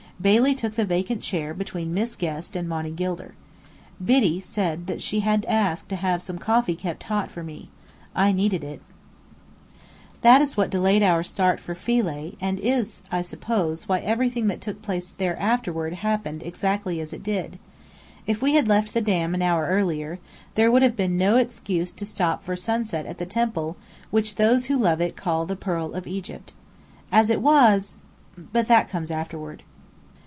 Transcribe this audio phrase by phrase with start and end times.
[0.21, 3.33] Bailey took the vacant chair between Rachel Guest and Monny Gilder.
[4.05, 7.69] Biddy said that she had asked to have some coffee kept hot for me.
[8.13, 8.83] I needed it!
[10.21, 14.61] That is what delayed our start for Philae and is, I suppose, why everything that
[14.61, 17.57] took place there afterward happened exactly as it did.
[18.27, 20.19] If we had left the Dam an hour earlier,
[20.53, 23.75] there would have been no excuse to stop for sunset at the temple
[24.11, 26.53] which those who love it call the "Pearl of Egypt."
[27.11, 27.97] As it was
[28.37, 29.63] but that comes afterward.